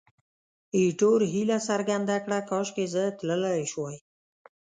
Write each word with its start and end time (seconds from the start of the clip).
ایټور 0.77 1.19
هیله 1.33 1.57
څرګنده 1.69 2.17
کړه، 2.23 2.39
کاشکې 2.49 2.85
زه 2.93 3.03
تلای 3.19 3.61
شوای. 3.71 3.97